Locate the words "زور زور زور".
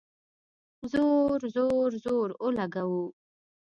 0.91-2.29